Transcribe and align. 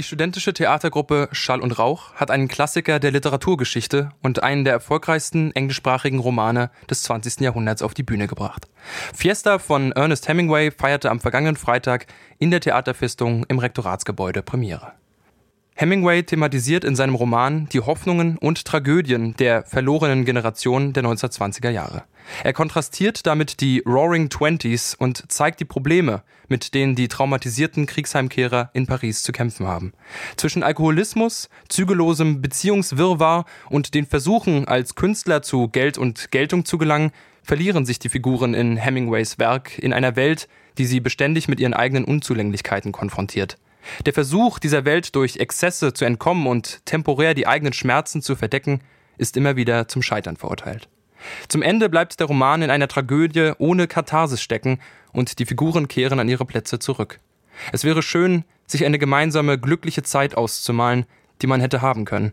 Die 0.00 0.04
studentische 0.04 0.54
Theatergruppe 0.54 1.28
Schall 1.30 1.60
und 1.60 1.78
Rauch 1.78 2.14
hat 2.14 2.30
einen 2.30 2.48
Klassiker 2.48 2.98
der 2.98 3.10
Literaturgeschichte 3.10 4.08
und 4.22 4.42
einen 4.42 4.64
der 4.64 4.72
erfolgreichsten 4.72 5.52
englischsprachigen 5.52 6.20
Romane 6.20 6.70
des 6.88 7.02
20. 7.02 7.40
Jahrhunderts 7.40 7.82
auf 7.82 7.92
die 7.92 8.02
Bühne 8.02 8.26
gebracht. 8.26 8.66
Fiesta 9.12 9.58
von 9.58 9.92
Ernest 9.92 10.26
Hemingway 10.26 10.70
feierte 10.70 11.10
am 11.10 11.20
vergangenen 11.20 11.56
Freitag 11.56 12.06
in 12.38 12.50
der 12.50 12.60
Theaterfestung 12.60 13.44
im 13.48 13.58
Rektoratsgebäude 13.58 14.40
Premiere. 14.40 14.94
Hemingway 15.80 16.22
thematisiert 16.22 16.84
in 16.84 16.94
seinem 16.94 17.14
Roman 17.14 17.66
die 17.72 17.80
Hoffnungen 17.80 18.36
und 18.36 18.66
Tragödien 18.66 19.34
der 19.38 19.62
verlorenen 19.62 20.26
Generation 20.26 20.92
der 20.92 21.04
1920er 21.04 21.70
Jahre. 21.70 22.02
Er 22.44 22.52
kontrastiert 22.52 23.26
damit 23.26 23.62
die 23.62 23.82
Roaring 23.86 24.28
Twenties 24.28 24.94
und 24.94 25.32
zeigt 25.32 25.58
die 25.58 25.64
Probleme, 25.64 26.22
mit 26.48 26.74
denen 26.74 26.96
die 26.96 27.08
traumatisierten 27.08 27.86
Kriegsheimkehrer 27.86 28.68
in 28.74 28.86
Paris 28.86 29.22
zu 29.22 29.32
kämpfen 29.32 29.66
haben. 29.66 29.94
Zwischen 30.36 30.62
Alkoholismus, 30.62 31.48
zügellosem 31.70 32.42
Beziehungswirrwarr 32.42 33.46
und 33.70 33.94
den 33.94 34.04
Versuchen, 34.04 34.68
als 34.68 34.96
Künstler 34.96 35.40
zu 35.40 35.68
Geld 35.68 35.96
und 35.96 36.30
Geltung 36.30 36.66
zu 36.66 36.76
gelangen, 36.76 37.10
verlieren 37.42 37.86
sich 37.86 37.98
die 37.98 38.10
Figuren 38.10 38.52
in 38.52 38.76
Hemingways 38.76 39.38
Werk 39.38 39.78
in 39.78 39.94
einer 39.94 40.14
Welt, 40.14 40.46
die 40.76 40.84
sie 40.84 41.00
beständig 41.00 41.48
mit 41.48 41.58
ihren 41.58 41.72
eigenen 41.72 42.04
Unzulänglichkeiten 42.04 42.92
konfrontiert. 42.92 43.56
Der 44.06 44.12
Versuch, 44.12 44.58
dieser 44.58 44.84
Welt 44.84 45.14
durch 45.14 45.36
Exzesse 45.36 45.92
zu 45.92 46.04
entkommen 46.04 46.46
und 46.46 46.84
temporär 46.86 47.34
die 47.34 47.46
eigenen 47.46 47.72
Schmerzen 47.72 48.22
zu 48.22 48.36
verdecken, 48.36 48.80
ist 49.18 49.36
immer 49.36 49.56
wieder 49.56 49.88
zum 49.88 50.02
Scheitern 50.02 50.36
verurteilt. 50.36 50.88
Zum 51.48 51.62
Ende 51.62 51.88
bleibt 51.88 52.18
der 52.20 52.26
Roman 52.26 52.62
in 52.62 52.70
einer 52.70 52.88
Tragödie 52.88 53.52
ohne 53.58 53.86
Katharsis 53.86 54.40
stecken 54.40 54.80
und 55.12 55.38
die 55.38 55.46
Figuren 55.46 55.88
kehren 55.88 56.18
an 56.18 56.28
ihre 56.28 56.46
Plätze 56.46 56.78
zurück. 56.78 57.20
Es 57.72 57.84
wäre 57.84 58.02
schön, 58.02 58.44
sich 58.66 58.84
eine 58.84 58.98
gemeinsame, 58.98 59.58
glückliche 59.58 60.02
Zeit 60.02 60.34
auszumalen, 60.36 61.04
die 61.42 61.46
man 61.46 61.60
hätte 61.60 61.82
haben 61.82 62.04
können. 62.04 62.32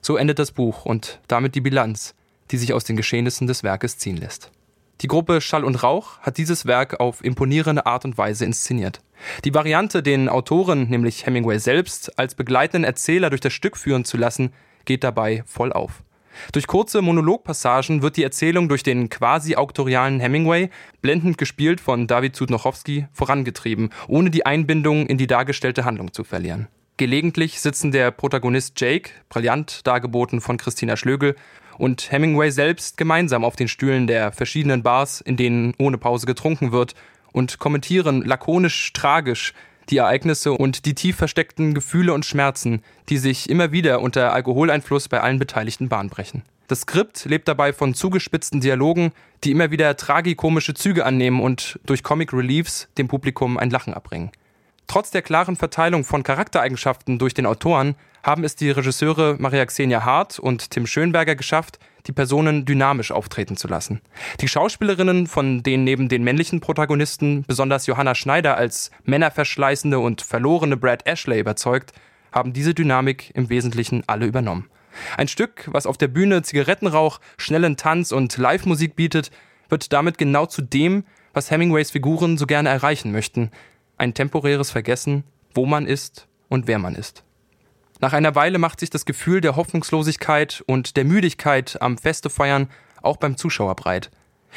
So 0.00 0.16
endet 0.16 0.38
das 0.38 0.52
Buch 0.52 0.84
und 0.84 1.20
damit 1.26 1.54
die 1.54 1.60
Bilanz, 1.60 2.14
die 2.50 2.58
sich 2.58 2.72
aus 2.72 2.84
den 2.84 2.96
Geschehnissen 2.96 3.46
des 3.46 3.62
Werkes 3.62 3.98
ziehen 3.98 4.16
lässt. 4.16 4.52
Die 5.00 5.06
Gruppe 5.06 5.40
Schall 5.40 5.62
und 5.62 5.80
Rauch 5.84 6.18
hat 6.20 6.38
dieses 6.38 6.66
Werk 6.66 6.98
auf 6.98 7.22
imponierende 7.24 7.86
Art 7.86 8.04
und 8.04 8.18
Weise 8.18 8.44
inszeniert. 8.44 9.00
Die 9.44 9.54
Variante, 9.54 10.02
den 10.02 10.28
Autoren, 10.28 10.88
nämlich 10.88 11.24
Hemingway 11.24 11.58
selbst, 11.58 12.18
als 12.18 12.34
begleitenden 12.34 12.84
Erzähler 12.84 13.30
durch 13.30 13.40
das 13.40 13.52
Stück 13.52 13.76
führen 13.76 14.04
zu 14.04 14.16
lassen, 14.16 14.52
geht 14.86 15.04
dabei 15.04 15.44
voll 15.46 15.72
auf. 15.72 16.02
Durch 16.52 16.66
kurze 16.66 17.00
Monologpassagen 17.00 18.02
wird 18.02 18.16
die 18.16 18.24
Erzählung 18.24 18.68
durch 18.68 18.82
den 18.82 19.08
quasi 19.08 19.54
auktorialen 19.54 20.18
Hemingway, 20.18 20.68
blendend 21.00 21.38
gespielt 21.38 21.80
von 21.80 22.08
David 22.08 22.34
Zudnochowski, 22.34 23.06
vorangetrieben, 23.12 23.90
ohne 24.08 24.30
die 24.30 24.46
Einbindung 24.46 25.06
in 25.06 25.18
die 25.18 25.26
dargestellte 25.28 25.84
Handlung 25.84 26.12
zu 26.12 26.24
verlieren. 26.24 26.66
Gelegentlich 26.96 27.60
sitzen 27.60 27.92
der 27.92 28.10
Protagonist 28.10 28.80
Jake, 28.80 29.10
brillant 29.28 29.86
dargeboten 29.86 30.40
von 30.40 30.56
Christina 30.56 30.96
Schlögel, 30.96 31.36
und 31.78 32.12
Hemingway 32.12 32.50
selbst 32.50 32.96
gemeinsam 32.96 33.44
auf 33.44 33.56
den 33.56 33.68
Stühlen 33.68 34.06
der 34.06 34.32
verschiedenen 34.32 34.82
Bars, 34.82 35.20
in 35.20 35.36
denen 35.36 35.74
ohne 35.78 35.98
Pause 35.98 36.26
getrunken 36.26 36.72
wird, 36.72 36.94
und 37.32 37.58
kommentieren 37.58 38.22
lakonisch 38.24 38.92
tragisch 38.92 39.54
die 39.90 39.98
Ereignisse 39.98 40.52
und 40.52 40.84
die 40.84 40.94
tief 40.94 41.16
versteckten 41.16 41.74
Gefühle 41.74 42.12
und 42.12 42.26
Schmerzen, 42.26 42.82
die 43.08 43.18
sich 43.18 43.48
immer 43.48 43.72
wieder 43.72 44.00
unter 44.00 44.32
Alkoholeinfluss 44.32 45.08
bei 45.08 45.20
allen 45.20 45.38
Beteiligten 45.38 45.88
bahnbrechen. 45.88 46.42
Das 46.66 46.82
Skript 46.82 47.24
lebt 47.24 47.48
dabei 47.48 47.72
von 47.72 47.94
zugespitzten 47.94 48.60
Dialogen, 48.60 49.12
die 49.42 49.52
immer 49.52 49.70
wieder 49.70 49.96
tragikomische 49.96 50.74
Züge 50.74 51.06
annehmen 51.06 51.40
und 51.40 51.80
durch 51.86 52.02
Comic 52.02 52.34
Reliefs 52.34 52.88
dem 52.98 53.08
Publikum 53.08 53.56
ein 53.56 53.70
Lachen 53.70 53.94
abbringen. 53.94 54.30
Trotz 54.88 55.10
der 55.10 55.20
klaren 55.20 55.54
Verteilung 55.54 56.02
von 56.02 56.22
Charaktereigenschaften 56.22 57.18
durch 57.18 57.34
den 57.34 57.44
Autoren 57.44 57.94
haben 58.22 58.42
es 58.42 58.56
die 58.56 58.70
Regisseure 58.70 59.36
Maria 59.38 59.66
Xenia 59.66 60.02
Hart 60.02 60.38
und 60.38 60.70
Tim 60.70 60.86
Schönberger 60.86 61.36
geschafft, 61.36 61.78
die 62.06 62.12
Personen 62.12 62.64
dynamisch 62.64 63.12
auftreten 63.12 63.58
zu 63.58 63.68
lassen. 63.68 64.00
Die 64.40 64.48
Schauspielerinnen, 64.48 65.26
von 65.26 65.62
denen 65.62 65.84
neben 65.84 66.08
den 66.08 66.24
männlichen 66.24 66.60
Protagonisten 66.60 67.44
besonders 67.46 67.86
Johanna 67.86 68.14
Schneider 68.14 68.56
als 68.56 68.90
männerverschleißende 69.04 69.98
und 69.98 70.22
verlorene 70.22 70.78
Brad 70.78 71.06
Ashley 71.06 71.38
überzeugt, 71.38 71.92
haben 72.32 72.54
diese 72.54 72.72
Dynamik 72.72 73.30
im 73.34 73.50
Wesentlichen 73.50 74.04
alle 74.06 74.24
übernommen. 74.24 74.70
Ein 75.18 75.28
Stück, 75.28 75.68
was 75.70 75.86
auf 75.86 75.98
der 75.98 76.08
Bühne 76.08 76.42
Zigarettenrauch, 76.42 77.20
schnellen 77.36 77.76
Tanz 77.76 78.10
und 78.10 78.38
Live-Musik 78.38 78.96
bietet, 78.96 79.30
wird 79.68 79.92
damit 79.92 80.16
genau 80.16 80.46
zu 80.46 80.62
dem, 80.62 81.04
was 81.34 81.50
Hemingways 81.50 81.90
Figuren 81.90 82.38
so 82.38 82.46
gerne 82.46 82.70
erreichen 82.70 83.12
möchten, 83.12 83.50
ein 83.98 84.14
temporäres 84.14 84.70
Vergessen, 84.70 85.24
wo 85.54 85.66
man 85.66 85.86
ist 85.86 86.26
und 86.48 86.66
wer 86.66 86.78
man 86.78 86.94
ist. 86.94 87.24
Nach 88.00 88.12
einer 88.12 88.34
Weile 88.34 88.58
macht 88.58 88.80
sich 88.80 88.90
das 88.90 89.04
Gefühl 89.04 89.40
der 89.40 89.56
Hoffnungslosigkeit 89.56 90.62
und 90.66 90.96
der 90.96 91.04
Müdigkeit 91.04 91.82
am 91.82 91.98
Feste 91.98 92.30
feiern 92.30 92.68
auch 93.02 93.16
beim 93.16 93.36
Zuschauer 93.36 93.74
breit. 93.74 94.10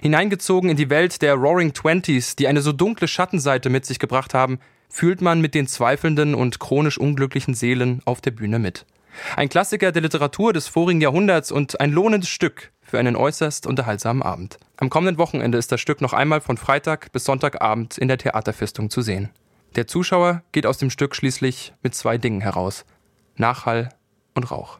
Hineingezogen 0.00 0.70
in 0.70 0.76
die 0.76 0.90
Welt 0.90 1.22
der 1.22 1.34
Roaring 1.34 1.72
Twenties, 1.72 2.34
die 2.36 2.48
eine 2.48 2.62
so 2.62 2.72
dunkle 2.72 3.08
Schattenseite 3.08 3.70
mit 3.70 3.84
sich 3.84 3.98
gebracht 3.98 4.34
haben, 4.34 4.58
fühlt 4.88 5.20
man 5.20 5.40
mit 5.40 5.54
den 5.54 5.66
zweifelnden 5.66 6.34
und 6.34 6.58
chronisch 6.58 6.98
unglücklichen 6.98 7.54
Seelen 7.54 8.00
auf 8.04 8.20
der 8.20 8.30
Bühne 8.30 8.58
mit. 8.58 8.86
Ein 9.36 9.48
Klassiker 9.48 9.92
der 9.92 10.02
Literatur 10.02 10.52
des 10.52 10.68
vorigen 10.68 11.00
Jahrhunderts 11.00 11.52
und 11.52 11.80
ein 11.80 11.92
lohnendes 11.92 12.28
Stück 12.28 12.72
für 12.82 12.98
einen 12.98 13.16
äußerst 13.16 13.66
unterhaltsamen 13.66 14.22
Abend. 14.22 14.58
Am 14.76 14.90
kommenden 14.90 15.18
Wochenende 15.18 15.58
ist 15.58 15.72
das 15.72 15.80
Stück 15.80 16.00
noch 16.00 16.12
einmal 16.12 16.40
von 16.40 16.56
Freitag 16.56 17.12
bis 17.12 17.24
Sonntagabend 17.24 17.98
in 17.98 18.08
der 18.08 18.18
Theaterfestung 18.18 18.90
zu 18.90 19.02
sehen. 19.02 19.30
Der 19.74 19.86
Zuschauer 19.86 20.42
geht 20.52 20.66
aus 20.66 20.78
dem 20.78 20.90
Stück 20.90 21.14
schließlich 21.14 21.74
mit 21.82 21.94
zwei 21.94 22.18
Dingen 22.18 22.40
heraus. 22.40 22.84
Nachhall 23.36 23.90
und 24.34 24.50
Rauch. 24.50 24.78